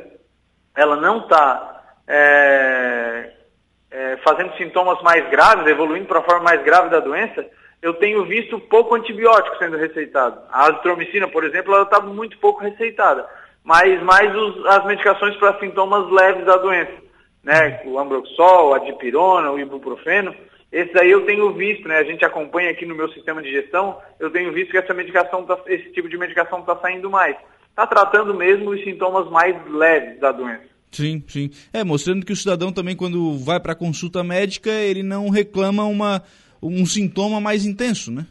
ela 0.75 0.95
não 0.95 1.19
está 1.19 1.83
é, 2.07 3.32
é, 3.93 4.17
fazendo 4.17 4.55
sintomas 4.57 4.99
mais 5.03 5.29
graves, 5.29 5.67
evoluindo 5.67 6.07
para 6.07 6.19
a 6.19 6.23
forma 6.23 6.45
mais 6.45 6.63
grave 6.63 6.89
da 6.89 6.99
doença, 6.99 7.45
eu 7.79 7.93
tenho 7.93 8.25
visto 8.25 8.59
pouco 8.59 8.95
antibiótico 8.95 9.57
sendo 9.57 9.77
receitado. 9.77 10.41
A 10.51 10.67
azitromicina, 10.69 11.27
por 11.27 11.43
exemplo, 11.43 11.73
ela 11.73 11.83
está 11.83 11.99
muito 11.99 12.37
pouco 12.39 12.63
receitada, 12.63 13.27
mas 13.63 14.01
mais 14.01 14.35
os, 14.35 14.65
as 14.65 14.83
medicações 14.85 15.35
para 15.37 15.59
sintomas 15.59 16.09
leves 16.09 16.43
da 16.43 16.57
doença, 16.57 16.93
né? 17.43 17.81
O 17.85 17.99
ambroxol, 17.99 18.73
a 18.73 18.79
dipirona, 18.79 19.51
o 19.51 19.59
ibuprofeno, 19.59 20.33
esses 20.71 20.95
aí 20.95 21.11
eu 21.11 21.23
tenho 21.25 21.53
visto, 21.53 21.87
né? 21.87 21.97
A 21.99 22.03
gente 22.03 22.25
acompanha 22.25 22.71
aqui 22.71 22.85
no 22.85 22.95
meu 22.95 23.09
sistema 23.09 23.43
de 23.43 23.51
gestão, 23.51 23.99
eu 24.19 24.31
tenho 24.31 24.51
visto 24.51 24.71
que 24.71 24.77
essa 24.77 24.93
medicação, 24.93 25.45
tá, 25.45 25.59
esse 25.67 25.91
tipo 25.91 26.09
de 26.09 26.17
medicação 26.17 26.61
está 26.61 26.75
saindo 26.77 27.11
mais. 27.11 27.35
Está 27.69 27.85
tratando 27.85 28.33
mesmo 28.33 28.71
os 28.71 28.83
sintomas 28.83 29.29
mais 29.29 29.55
leves 29.67 30.19
da 30.19 30.31
doença. 30.31 30.72
Sim, 30.93 31.23
sim. 31.27 31.49
É, 31.73 31.83
mostrando 31.83 32.25
que 32.25 32.31
o 32.31 32.35
cidadão 32.35 32.71
também, 32.71 32.95
quando 32.95 33.37
vai 33.39 33.59
para 33.59 33.73
a 33.73 33.75
consulta 33.75 34.23
médica, 34.23 34.69
ele 34.69 35.01
não 35.01 35.29
reclama 35.29 35.83
uma, 35.85 36.23
um 36.61 36.85
sintoma 36.85 37.41
mais 37.41 37.65
intenso, 37.65 38.11
né? 38.11 38.25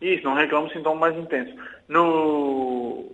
Isso, 0.00 0.24
não 0.24 0.34
reclama 0.34 0.66
um 0.66 0.70
sintoma 0.70 0.98
mais 0.98 1.16
intenso. 1.16 1.54
No, 1.86 3.04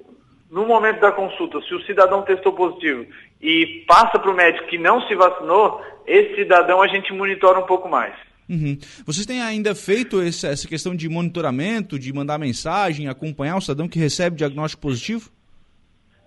no 0.51 0.65
momento 0.65 1.01
da 1.01 1.11
consulta, 1.11 1.61
se 1.63 1.75
o 1.75 1.83
cidadão 1.85 2.23
testou 2.23 2.53
positivo 2.53 3.07
e 3.43 3.85
passa 3.89 4.19
para 4.19 4.31
o 4.31 4.37
médico 4.37 4.69
que 4.69 4.79
não 4.79 5.03
se 5.09 5.15
vacinou, 5.17 5.83
esse 6.07 6.37
cidadão 6.37 6.81
a 6.81 6.87
gente 6.87 7.13
monitora 7.13 7.59
um 7.59 7.67
pouco 7.67 7.89
mais. 7.89 8.15
Uhum. 8.49 8.79
Vocês 9.05 9.27
têm 9.27 9.43
ainda 9.43 9.75
feito 9.75 10.21
essa 10.21 10.69
questão 10.69 10.95
de 10.95 11.09
monitoramento, 11.09 11.99
de 11.99 12.13
mandar 12.13 12.39
mensagem, 12.39 13.09
acompanhar 13.09 13.57
o 13.57 13.61
cidadão 13.61 13.89
que 13.89 13.99
recebe 13.99 14.37
diagnóstico 14.37 14.83
positivo? 14.83 15.31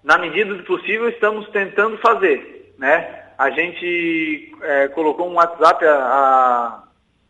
Na 0.04 0.18
medida 0.18 0.54
do 0.54 0.64
possível, 0.64 1.10
estamos 1.10 1.48
tentando 1.50 1.98
fazer. 1.98 2.74
Né? 2.78 3.24
A 3.38 3.50
gente 3.50 4.56
é, 4.62 4.88
colocou 4.90 5.30
um 5.30 5.36
WhatsApp 5.36 5.86
a, 5.86 6.84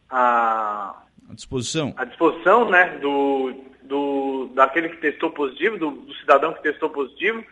a, 0.10 0.96
à 1.30 1.34
disposição, 1.34 1.94
à 1.98 2.06
disposição 2.06 2.70
né, 2.70 2.98
do, 3.02 3.54
do, 3.84 4.50
daquele 4.54 4.90
que 4.90 4.98
testou 4.98 5.32
positivo, 5.32 5.78
do, 5.78 5.92
do 5.92 6.14
cidadão 6.16 6.54
que 6.54 6.64
testou 6.64 6.90
positivo, 6.90 7.44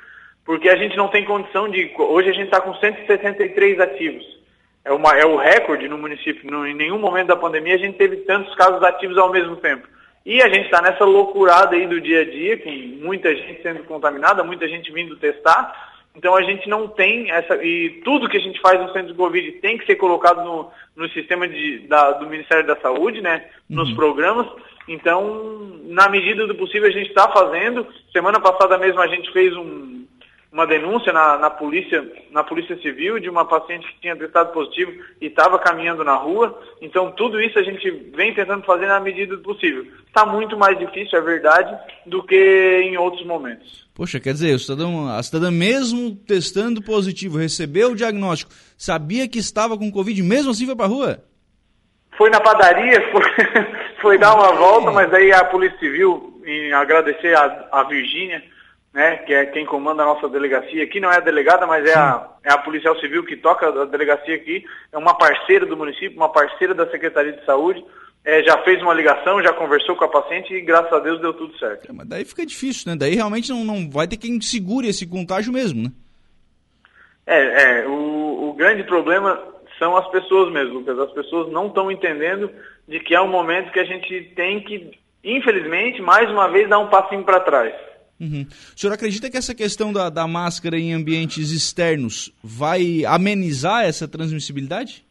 porque 0.46 0.70
a 0.70 0.76
gente 0.76 0.96
não 0.96 1.08
tem 1.08 1.26
condição 1.26 1.70
de. 1.70 1.94
Hoje 1.98 2.30
a 2.30 2.34
gente 2.34 2.46
está 2.46 2.62
com 2.62 2.74
163 2.76 3.80
ativos 3.80 4.38
é, 4.88 4.94
uma, 4.94 5.12
é 5.18 5.26
o 5.26 5.36
recorde 5.36 5.88
no 5.90 5.98
município. 5.98 6.50
No, 6.50 6.66
em 6.66 6.74
nenhum 6.74 6.98
momento 6.98 7.28
da 7.28 7.36
pandemia 7.36 7.76
a 7.76 7.78
gente 7.78 7.98
teve 7.98 8.18
tantos 8.18 8.56
casos 8.56 8.82
ativos 8.82 9.18
ao 9.18 9.30
mesmo 9.30 9.58
tempo. 9.58 9.88
E 10.28 10.44
a 10.44 10.50
gente 10.50 10.66
está 10.66 10.82
nessa 10.82 11.06
loucurada 11.06 11.74
aí 11.74 11.88
do 11.88 12.02
dia 12.02 12.20
a 12.20 12.26
dia, 12.26 12.58
com 12.58 12.70
muita 12.70 13.34
gente 13.34 13.62
sendo 13.62 13.86
contaminada, 13.86 14.44
muita 14.44 14.68
gente 14.68 14.92
vindo 14.92 15.16
testar. 15.16 15.96
Então 16.14 16.36
a 16.36 16.42
gente 16.42 16.68
não 16.68 16.86
tem 16.86 17.32
essa. 17.32 17.64
E 17.64 18.02
tudo 18.04 18.28
que 18.28 18.36
a 18.36 18.42
gente 18.42 18.60
faz 18.60 18.78
no 18.78 18.92
centro 18.92 19.14
de 19.14 19.18
Covid 19.18 19.54
tem 19.54 19.78
que 19.78 19.86
ser 19.86 19.96
colocado 19.96 20.44
no, 20.44 20.70
no 20.98 21.08
sistema 21.12 21.48
de, 21.48 21.80
da, 21.88 22.12
do 22.12 22.28
Ministério 22.28 22.68
da 22.68 22.76
Saúde, 22.76 23.22
né? 23.22 23.46
Nos 23.70 23.88
uhum. 23.92 23.96
programas. 23.96 24.48
Então, 24.86 25.80
na 25.86 26.10
medida 26.10 26.46
do 26.46 26.56
possível, 26.56 26.90
a 26.90 26.92
gente 26.92 27.08
está 27.08 27.30
fazendo. 27.30 27.88
Semana 28.12 28.42
passada 28.42 28.78
mesmo 28.78 29.00
a 29.00 29.08
gente 29.08 29.32
fez 29.32 29.56
um, 29.56 29.97
uma 30.52 30.66
denúncia 30.66 31.12
na, 31.12 31.38
na, 31.38 31.50
polícia, 31.50 32.06
na 32.32 32.44
polícia 32.44 32.78
civil 32.82 33.20
de 33.20 33.30
uma 33.30 33.46
paciente 33.46 33.86
que 33.88 34.02
tinha 34.02 34.16
testado 34.16 34.54
positivo 34.54 34.92
e 35.20 35.28
estava 35.28 35.60
caminhando 35.60 36.04
na 36.04 36.16
rua. 36.16 36.58
Então 36.82 37.12
tudo 37.12 37.40
isso 37.42 37.60
a 37.60 37.64
gente 37.64 37.90
vem 38.16 38.34
tentando 38.34 38.64
fazer 38.66 38.88
na 38.88 39.00
medida 39.00 39.36
do 39.36 39.44
possível. 39.44 39.86
Está 40.08 40.26
muito 40.26 40.58
mais 40.58 40.78
difícil, 40.80 41.20
é 41.20 41.22
verdade, 41.22 41.78
do 42.06 42.24
que 42.24 42.82
em 42.84 42.98
outros 42.98 43.26
momentos. 43.26 43.88
Poxa, 43.94 44.20
quer 44.20 44.34
dizer, 44.34 44.56
o 44.56 44.60
cidadão, 44.60 45.10
a 45.10 45.22
cidadã 45.22 45.52
mesmo 45.52 46.16
testando 46.16 46.82
positivo, 46.82 47.38
recebeu 47.38 47.92
o 47.92 47.96
diagnóstico, 47.96 48.52
sabia 48.78 49.28
que 49.28 49.40
estava 49.40 49.78
com 49.78 49.92
Covid, 49.92 50.22
mesmo 50.24 50.52
assim 50.52 50.66
foi 50.66 50.76
para 50.76 50.86
a 50.86 50.90
rua? 50.90 51.24
Foi 52.18 52.30
na 52.30 52.40
padaria, 52.40 53.02
foi, 53.12 53.22
foi 54.02 54.18
dar 54.18 54.34
uma 54.34 54.54
volta, 54.54 54.92
mas 54.92 55.14
aí 55.14 55.32
a 55.32 55.44
Polícia 55.46 55.78
Civil, 55.78 56.42
em 56.46 56.72
agradecer 56.74 57.36
a, 57.36 57.68
a 57.72 57.84
Virgínia, 57.84 58.42
né, 58.98 59.18
que 59.18 59.32
é 59.32 59.46
quem 59.46 59.64
comanda 59.64 60.02
a 60.02 60.08
nossa 60.08 60.28
delegacia 60.28 60.84
aqui, 60.84 61.00
não 61.00 61.12
é 61.12 61.18
a 61.18 61.20
delegada, 61.20 61.68
mas 61.68 61.86
é 61.86 61.94
a, 61.94 62.30
é 62.44 62.52
a 62.52 62.58
policial 62.58 63.00
civil 63.00 63.24
que 63.24 63.38
toca 63.38 63.68
a 63.68 63.86
delegacia 63.86 64.34
aqui, 64.34 64.66
é 64.92 64.98
uma 64.98 65.16
parceira 65.16 65.68
do 65.68 65.78
município, 65.78 66.18
uma 66.18 66.30
parceira 66.30 66.74
da 66.74 66.90
Secretaria 66.90 67.34
de 67.34 67.46
Saúde, 67.46 67.86
é, 68.26 68.44
já 68.44 68.58
fez 68.64 68.82
uma 68.82 68.96
ligação, 68.96 69.40
já 69.44 69.54
conversou 69.54 69.96
com 69.96 70.04
a 70.04 70.08
paciente 70.08 70.52
e 70.52 70.62
graças 70.62 70.92
a 70.92 70.98
Deus 70.98 71.22
deu 71.22 71.32
tudo 71.32 71.56
certo. 71.60 71.88
É, 71.88 71.94
mas 71.94 72.08
daí 72.08 72.26
fica 72.26 72.44
difícil, 72.44 72.90
né? 72.90 72.98
Daí 72.98 73.14
realmente 73.14 73.52
não, 73.52 73.64
não 73.64 73.88
vai 73.88 74.08
ter 74.08 74.18
quem 74.18 74.42
segure 74.42 74.88
esse 74.88 75.06
contágio 75.06 75.54
mesmo, 75.54 75.84
né? 75.84 75.92
É, 77.28 77.82
é 77.82 77.88
o, 77.88 78.50
o 78.50 78.54
grande 78.54 78.84
problema 78.84 79.40
são 79.78 79.96
as 79.96 80.10
pessoas 80.10 80.52
mesmo, 80.52 80.80
Lucas. 80.80 80.98
As 80.98 81.12
pessoas 81.12 81.52
não 81.52 81.68
estão 81.68 81.92
entendendo 81.92 82.50
de 82.88 83.00
que 83.00 83.14
é 83.14 83.22
um 83.22 83.30
momento 83.30 83.72
que 83.72 83.80
a 83.80 83.86
gente 83.86 84.24
tem 84.36 84.60
que, 84.62 84.90
infelizmente, 85.24 86.02
mais 86.02 86.28
uma 86.32 86.50
vez, 86.50 86.68
dar 86.68 86.80
um 86.80 86.90
passinho 86.90 87.24
para 87.24 87.42
trás. 87.42 87.76
Uhum. 88.20 88.46
O 88.76 88.80
senhor 88.80 88.94
acredita 88.94 89.30
que 89.30 89.38
essa 89.38 89.54
questão 89.54 89.94
da, 89.94 90.10
da 90.10 90.28
máscara 90.28 90.78
em 90.78 90.94
ambientes 90.94 91.52
externos 91.52 92.34
vai 92.44 93.06
amenizar 93.06 93.86
essa 93.86 94.08
transmissibilidade? 94.08 95.06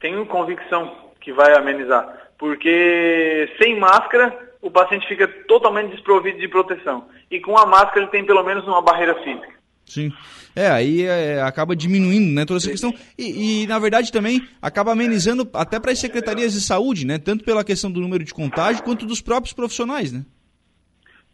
Tenho 0.00 0.24
convicção 0.26 1.10
que 1.20 1.32
vai 1.32 1.56
amenizar, 1.56 2.30
porque 2.38 3.48
sem 3.60 3.78
máscara 3.78 4.36
o 4.60 4.70
paciente 4.70 5.06
fica 5.08 5.26
totalmente 5.48 5.90
desprovido 5.90 6.38
de 6.38 6.48
proteção 6.48 7.08
e 7.30 7.40
com 7.40 7.58
a 7.58 7.66
máscara 7.66 8.02
ele 8.02 8.10
tem 8.10 8.24
pelo 8.24 8.44
menos 8.44 8.64
uma 8.64 8.80
barreira 8.80 9.14
física. 9.22 9.52
Sim. 9.84 10.12
É, 10.54 10.68
aí 10.68 11.02
é, 11.02 11.42
acaba 11.42 11.74
diminuindo 11.74 12.32
né, 12.32 12.44
toda 12.44 12.58
essa 12.58 12.70
questão. 12.70 12.94
E, 13.18 13.62
e, 13.62 13.66
na 13.66 13.78
verdade, 13.78 14.12
também 14.12 14.46
acaba 14.60 14.92
amenizando 14.92 15.48
até 15.52 15.80
para 15.80 15.92
as 15.92 15.98
secretarias 15.98 16.52
de 16.52 16.60
saúde, 16.60 17.06
né? 17.06 17.18
Tanto 17.18 17.44
pela 17.44 17.64
questão 17.64 17.90
do 17.90 18.00
número 18.00 18.22
de 18.22 18.32
contágio 18.32 18.82
quanto 18.82 19.06
dos 19.06 19.20
próprios 19.20 19.52
profissionais, 19.52 20.12
né? 20.12 20.24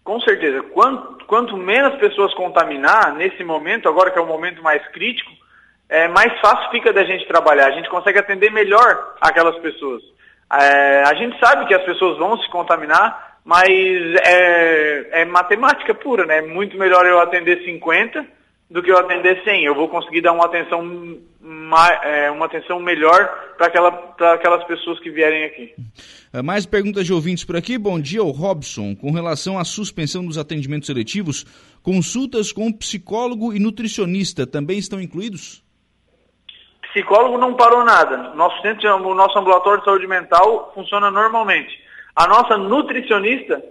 Com 0.08 0.18
certeza. 0.22 0.62
Quanto, 0.72 1.26
quanto 1.26 1.54
menos 1.54 1.98
pessoas 1.98 2.32
contaminar 2.32 3.14
nesse 3.14 3.44
momento, 3.44 3.90
agora 3.90 4.10
que 4.10 4.18
é 4.18 4.22
o 4.22 4.26
momento 4.26 4.62
mais 4.62 4.82
crítico, 4.88 5.30
é, 5.86 6.08
mais 6.08 6.32
fácil 6.40 6.70
fica 6.70 6.94
da 6.94 7.04
gente 7.04 7.28
trabalhar. 7.28 7.66
A 7.66 7.72
gente 7.72 7.90
consegue 7.90 8.18
atender 8.18 8.50
melhor 8.50 9.16
aquelas 9.20 9.58
pessoas. 9.58 10.02
É, 10.50 11.02
a 11.02 11.12
gente 11.12 11.38
sabe 11.38 11.66
que 11.66 11.74
as 11.74 11.82
pessoas 11.82 12.16
vão 12.16 12.38
se 12.38 12.48
contaminar, 12.48 13.36
mas 13.44 13.68
é, 14.26 15.20
é 15.20 15.24
matemática 15.26 15.94
pura, 15.94 16.24
né? 16.24 16.38
É 16.38 16.42
muito 16.42 16.78
melhor 16.78 17.04
eu 17.04 17.20
atender 17.20 17.62
50 17.66 18.24
do 18.70 18.82
que 18.82 18.90
eu 18.90 18.98
atender 18.98 19.42
100. 19.44 19.64
Eu 19.64 19.75
vou 19.75 19.88
conseguir 19.88 20.20
dar 20.20 20.32
uma 20.32 20.44
atenção, 20.44 20.80
uma, 21.40 21.88
é, 22.04 22.30
uma 22.30 22.46
atenção 22.46 22.78
melhor 22.80 23.26
para 23.56 23.66
aquela, 23.66 24.14
aquelas 24.34 24.64
pessoas 24.64 25.00
que 25.00 25.10
vierem 25.10 25.44
aqui. 25.44 25.75
É, 26.32 26.42
mais 26.42 26.66
perguntas 26.66 27.06
de 27.06 27.12
ouvintes 27.12 27.44
por 27.44 27.56
aqui. 27.56 27.78
Bom 27.78 27.98
dia, 27.98 28.22
o 28.22 28.30
Robson. 28.30 28.94
Com 28.94 29.10
relação 29.10 29.58
à 29.58 29.64
suspensão 29.64 30.25
dos 30.25 30.37
atendimentos 30.37 30.87
seletivos, 30.87 31.44
consultas 31.82 32.52
com 32.52 32.70
psicólogo 32.72 33.54
e 33.54 33.58
nutricionista 33.58 34.46
também 34.46 34.78
estão 34.78 35.00
incluídos? 35.00 35.64
Psicólogo 36.92 37.38
não 37.38 37.54
parou 37.54 37.84
nada. 37.84 38.34
Nosso 38.34 38.60
centro, 38.60 38.88
o 38.94 39.14
nosso 39.14 39.38
ambulatório 39.38 39.80
de 39.80 39.84
saúde 39.84 40.06
mental 40.06 40.72
funciona 40.75 41.10
normalmente. 41.10 41.72
A 42.14 42.26
nossa 42.26 42.58
nutricionista 42.58 43.62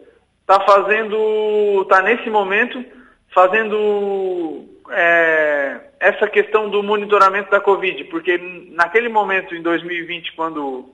está 0.42 0.60
fazendo, 0.62 1.82
está 1.82 2.02
nesse 2.02 2.30
momento 2.30 2.84
fazendo 3.34 4.66
é, 4.92 5.80
essa 6.00 6.28
questão 6.28 6.70
do 6.70 6.84
monitoramento 6.84 7.50
da 7.50 7.60
Covid, 7.60 8.04
porque 8.06 8.38
naquele 8.72 9.10
momento, 9.10 9.56
em 9.56 9.62
2020, 9.62 10.36
quando, 10.36 10.90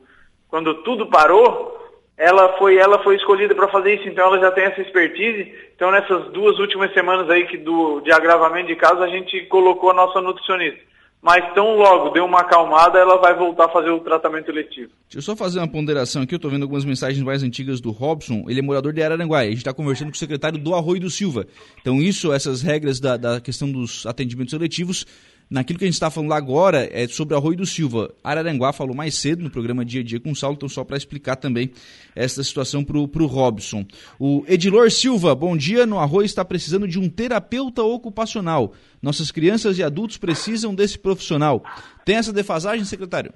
quando 0.47 0.75
tudo 0.83 1.07
parou, 1.07 1.79
ela 2.17 2.57
foi, 2.57 2.77
ela 2.77 3.01
foi 3.03 3.15
escolhida 3.15 3.55
para 3.55 3.67
fazer 3.67 3.95
isso, 3.95 4.07
então 4.07 4.27
ela 4.27 4.39
já 4.39 4.51
tem 4.51 4.65
essa 4.65 4.81
expertise. 4.81 5.53
Então, 5.75 5.91
nessas 5.91 6.31
duas 6.31 6.59
últimas 6.59 6.93
semanas 6.93 7.29
aí 7.29 7.45
que 7.47 7.57
do, 7.57 8.01
de 8.01 8.11
agravamento 8.11 8.67
de 8.67 8.75
casos, 8.75 9.01
a 9.01 9.07
gente 9.07 9.45
colocou 9.45 9.91
a 9.91 9.93
nossa 9.93 10.21
nutricionista 10.21 10.92
mas 11.23 11.53
tão 11.53 11.77
logo 11.77 12.09
deu 12.09 12.25
uma 12.25 12.41
acalmada, 12.41 12.99
ela 12.99 13.17
vai 13.17 13.33
voltar 13.33 13.65
a 13.65 13.69
fazer 13.69 13.89
o 13.89 14.01
tratamento 14.01 14.49
eletivo. 14.49 14.91
Deixa 15.07 15.19
eu 15.19 15.21
só 15.21 15.37
fazer 15.37 15.59
uma 15.59 15.67
ponderação 15.69 16.21
aqui, 16.21 16.35
eu 16.35 16.35
estou 16.35 16.51
vendo 16.51 16.63
algumas 16.63 16.83
mensagens 16.83 17.23
mais 17.23 17.41
antigas 17.41 17.79
do 17.79 17.91
Robson, 17.91 18.43
ele 18.49 18.59
é 18.59 18.61
morador 18.61 18.91
de 18.91 19.01
Araranguá, 19.01 19.39
a 19.39 19.45
gente 19.45 19.59
está 19.59 19.73
conversando 19.73 20.09
com 20.09 20.15
o 20.15 20.17
secretário 20.17 20.59
do 20.59 20.75
Arroio 20.75 20.99
do 20.99 21.09
Silva. 21.09 21.47
Então 21.79 22.01
isso, 22.01 22.33
essas 22.33 22.61
regras 22.61 22.99
da, 22.99 23.15
da 23.15 23.39
questão 23.39 23.71
dos 23.71 24.05
atendimentos 24.05 24.53
eletivos, 24.53 25.05
Naquilo 25.53 25.77
que 25.77 25.85
a 25.85 25.87
gente 25.87 25.93
está 25.93 26.09
falando 26.09 26.33
agora 26.33 26.89
é 26.91 27.07
sobre 27.07 27.35
Arroio 27.35 27.55
do 27.55 27.65
Silva. 27.67 28.11
Araranguá 28.23 28.73
falou 28.73 28.95
mais 28.95 29.13
cedo 29.13 29.43
no 29.43 29.51
programa 29.51 29.85
Dia 29.85 30.01
a 30.01 30.03
Dia 30.03 30.19
com 30.19 30.31
o 30.31 30.35
Saulo, 30.35 30.55
então 30.55 30.67
só 30.67 30.83
para 30.83 30.97
explicar 30.97 31.35
também 31.35 31.69
essa 32.15 32.43
situação 32.43 32.83
para 32.83 32.97
o 32.97 33.27
Robson. 33.27 33.85
O 34.17 34.43
Edilor 34.47 34.89
Silva, 34.89 35.35
bom 35.35 35.55
dia. 35.55 35.85
No 35.85 35.99
Arroio 35.99 36.25
está 36.25 36.43
precisando 36.43 36.87
de 36.87 36.97
um 36.97 37.07
terapeuta 37.07 37.83
ocupacional. 37.83 38.73
Nossas 38.99 39.29
crianças 39.29 39.77
e 39.77 39.83
adultos 39.83 40.17
precisam 40.17 40.73
desse 40.73 40.97
profissional. 40.97 41.63
Tem 42.03 42.15
essa 42.15 42.33
defasagem, 42.33 42.83
secretário? 42.83 43.31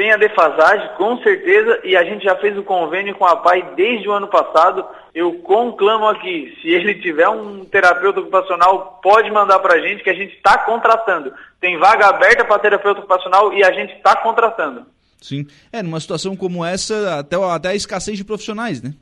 Tem 0.00 0.12
a 0.12 0.16
defasagem, 0.16 0.88
com 0.96 1.18
certeza, 1.18 1.78
e 1.84 1.94
a 1.94 2.02
gente 2.02 2.24
já 2.24 2.34
fez 2.36 2.56
o 2.56 2.62
convênio 2.62 3.14
com 3.14 3.26
a 3.26 3.36
PAI 3.36 3.74
desde 3.76 4.08
o 4.08 4.12
ano 4.12 4.28
passado 4.28 4.82
eu 5.14 5.34
conclamo 5.40 6.06
aqui, 6.06 6.56
se 6.62 6.68
ele 6.68 6.94
tiver 7.02 7.28
um 7.28 7.66
terapeuta 7.66 8.20
ocupacional, 8.20 8.98
pode 9.02 9.30
mandar 9.30 9.58
para 9.58 9.74
a 9.74 9.78
gente 9.78 10.02
que 10.02 10.08
a 10.08 10.14
gente 10.14 10.34
está 10.34 10.56
contratando. 10.56 11.34
Tem 11.60 11.76
vaga 11.76 12.06
aberta 12.06 12.46
para 12.46 12.58
terapeuta 12.60 13.00
ocupacional 13.00 13.52
e 13.52 13.62
a 13.62 13.70
gente 13.72 13.92
está 13.92 14.16
contratando. 14.16 14.86
Sim. 15.20 15.46
É, 15.70 15.82
numa 15.82 16.00
situação 16.00 16.34
como 16.34 16.64
essa, 16.64 17.18
até, 17.18 17.36
até 17.36 17.68
a 17.68 17.74
escassez 17.74 18.16
de 18.16 18.24
profissionais, 18.24 18.82
né? 18.82 18.94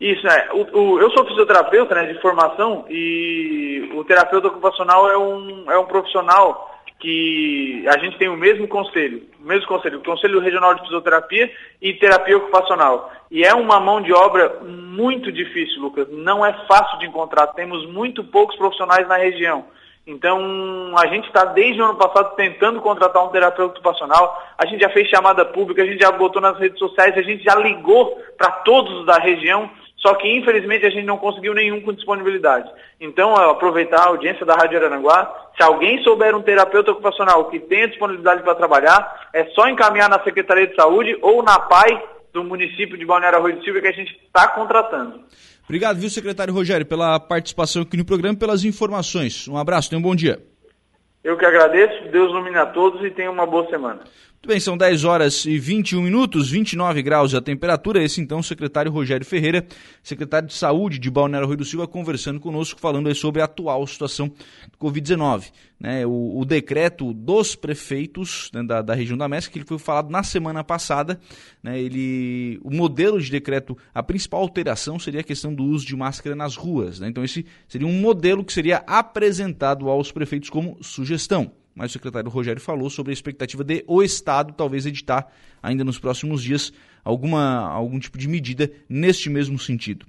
Isso, 0.00 0.24
é. 0.28 0.50
O, 0.52 0.78
o, 0.78 1.00
eu 1.00 1.10
sou 1.10 1.26
fisioterapeuta 1.26 1.96
né, 1.96 2.12
de 2.12 2.20
formação 2.20 2.84
e 2.88 3.90
o 3.92 4.04
terapeuta 4.04 4.46
ocupacional 4.46 5.10
é 5.10 5.18
um, 5.18 5.68
é 5.68 5.76
um 5.76 5.86
profissional 5.86 6.75
que 6.98 7.84
a 7.88 7.98
gente 7.98 8.16
tem 8.18 8.28
o 8.28 8.36
mesmo 8.36 8.66
conselho, 8.66 9.22
o 9.38 9.46
mesmo 9.46 9.66
conselho, 9.66 9.98
o 9.98 10.02
Conselho 10.04 10.40
Regional 10.40 10.74
de 10.74 10.82
Fisioterapia 10.82 11.50
e 11.80 11.92
Terapia 11.94 12.36
Ocupacional. 12.38 13.12
E 13.30 13.44
é 13.44 13.54
uma 13.54 13.78
mão 13.78 14.00
de 14.00 14.12
obra 14.12 14.60
muito 14.62 15.30
difícil, 15.30 15.80
Lucas. 15.80 16.08
Não 16.10 16.44
é 16.44 16.52
fácil 16.66 16.98
de 16.98 17.06
encontrar. 17.06 17.48
Temos 17.48 17.86
muito 17.86 18.24
poucos 18.24 18.56
profissionais 18.56 19.06
na 19.08 19.16
região. 19.16 19.64
Então, 20.06 20.40
a 20.96 21.06
gente 21.08 21.26
está 21.26 21.44
desde 21.46 21.82
o 21.82 21.84
ano 21.84 21.96
passado 21.96 22.36
tentando 22.36 22.80
contratar 22.80 23.24
um 23.24 23.28
terapeuta 23.28 23.74
ocupacional. 23.74 24.40
A 24.56 24.64
gente 24.64 24.80
já 24.80 24.88
fez 24.90 25.08
chamada 25.08 25.44
pública, 25.44 25.82
a 25.82 25.86
gente 25.86 26.00
já 26.00 26.12
botou 26.12 26.40
nas 26.40 26.56
redes 26.58 26.78
sociais, 26.78 27.18
a 27.18 27.22
gente 27.22 27.42
já 27.42 27.56
ligou 27.56 28.16
para 28.38 28.52
todos 28.52 29.04
da 29.04 29.18
região 29.18 29.68
só 30.06 30.14
que 30.14 30.28
infelizmente 30.28 30.86
a 30.86 30.90
gente 30.90 31.04
não 31.04 31.18
conseguiu 31.18 31.52
nenhum 31.52 31.80
com 31.80 31.92
disponibilidade. 31.92 32.70
Então, 33.00 33.34
aproveitar 33.34 34.02
a 34.02 34.08
audiência 34.10 34.46
da 34.46 34.54
Rádio 34.54 34.78
Aranaguá, 34.78 35.50
se 35.56 35.64
alguém 35.64 36.00
souber 36.04 36.32
um 36.36 36.42
terapeuta 36.42 36.92
ocupacional 36.92 37.50
que 37.50 37.58
tenha 37.58 37.88
disponibilidade 37.88 38.44
para 38.44 38.54
trabalhar, 38.54 39.28
é 39.32 39.46
só 39.46 39.68
encaminhar 39.68 40.08
na 40.08 40.22
Secretaria 40.22 40.68
de 40.68 40.76
Saúde 40.76 41.18
ou 41.20 41.42
na 41.42 41.58
PAI 41.58 42.04
do 42.32 42.44
município 42.44 42.96
de 42.96 43.04
Balneário 43.04 43.38
Arroio 43.38 43.56
do 43.56 43.64
Silva 43.64 43.80
que 43.80 43.88
a 43.88 43.92
gente 43.92 44.16
está 44.24 44.46
contratando. 44.46 45.22
Obrigado, 45.64 45.98
viu, 45.98 46.08
secretário 46.08 46.54
Rogério, 46.54 46.86
pela 46.86 47.18
participação 47.18 47.82
aqui 47.82 47.96
no 47.96 48.04
programa 48.04 48.36
e 48.36 48.38
pelas 48.38 48.64
informações. 48.64 49.48
Um 49.48 49.56
abraço, 49.56 49.90
tenha 49.90 49.98
um 49.98 50.02
bom 50.02 50.14
dia. 50.14 50.38
Eu 51.24 51.36
que 51.36 51.44
agradeço, 51.44 52.08
Deus 52.12 52.30
ilumine 52.30 52.58
a 52.58 52.66
todos 52.66 53.04
e 53.04 53.10
tenha 53.10 53.28
uma 53.28 53.44
boa 53.44 53.68
semana. 53.68 54.04
Muito 54.46 54.54
bem, 54.54 54.60
são 54.60 54.76
10 54.76 55.02
horas 55.02 55.44
e 55.44 55.58
21 55.58 56.00
minutos, 56.02 56.48
29 56.48 57.02
graus 57.02 57.34
a 57.34 57.40
temperatura. 57.40 58.00
Esse 58.00 58.20
então, 58.20 58.38
o 58.38 58.44
secretário 58.44 58.92
Rogério 58.92 59.26
Ferreira, 59.26 59.66
secretário 60.04 60.46
de 60.46 60.54
Saúde 60.54 61.00
de 61.00 61.10
Balneário 61.10 61.48
Rui 61.48 61.56
do 61.56 61.64
Silva, 61.64 61.88
conversando 61.88 62.38
conosco, 62.38 62.78
falando 62.78 63.12
sobre 63.12 63.42
a 63.42 63.46
atual 63.46 63.84
situação 63.88 64.28
do 64.28 64.78
Covid-19. 64.78 65.50
Né, 65.80 66.06
o, 66.06 66.38
o, 66.38 66.44
decreto 66.44 67.12
dos 67.12 67.56
prefeitos 67.56 68.48
né, 68.54 68.62
da, 68.62 68.82
da, 68.82 68.94
região 68.94 69.18
da 69.18 69.28
Mesca, 69.28 69.52
que 69.52 69.66
foi 69.66 69.80
falado 69.80 70.10
na 70.10 70.22
semana 70.22 70.62
passada, 70.62 71.20
né, 71.60 71.80
ele, 71.80 72.60
o 72.62 72.70
modelo 72.70 73.20
de 73.20 73.28
decreto, 73.28 73.76
a 73.92 74.00
principal 74.00 74.42
alteração 74.42 74.96
seria 74.96 75.22
a 75.22 75.24
questão 75.24 75.52
do 75.52 75.64
uso 75.64 75.84
de 75.84 75.96
máscara 75.96 76.36
nas 76.36 76.54
ruas. 76.54 77.00
Né, 77.00 77.08
então, 77.08 77.24
esse 77.24 77.44
seria 77.66 77.88
um 77.88 78.00
modelo 78.00 78.44
que 78.44 78.52
seria 78.52 78.76
apresentado 78.86 79.90
aos 79.90 80.12
prefeitos 80.12 80.48
como 80.48 80.78
sugestão 80.80 81.50
mas 81.76 81.90
o 81.90 81.92
secretário 81.92 82.28
Rogério 82.30 82.60
falou 82.60 82.90
sobre 82.90 83.12
a 83.12 83.14
expectativa 83.14 83.62
de 83.62 83.84
o 83.86 84.02
Estado 84.02 84.52
talvez 84.54 84.86
editar 84.86 85.30
ainda 85.62 85.84
nos 85.84 85.98
próximos 85.98 86.42
dias 86.42 86.72
alguma, 87.04 87.68
algum 87.68 88.00
tipo 88.00 88.18
de 88.18 88.26
medida 88.26 88.68
neste 88.88 89.30
mesmo 89.30 89.58
sentido. 89.58 90.04